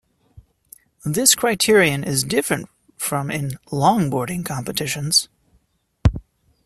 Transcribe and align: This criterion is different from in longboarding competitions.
This 1.05 1.35
criterion 1.35 2.03
is 2.03 2.23
different 2.23 2.69
from 2.97 3.29
in 3.29 3.51
longboarding 3.71 4.43
competitions. 4.43 5.29